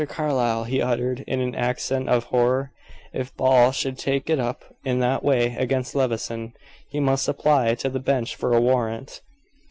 [0.09, 2.71] Carlyle," he uttered, in an accent of horror,
[3.13, 6.53] "if Ball should take it up in that way against Levison,
[6.89, 9.21] he must apply to the bench for a warrant."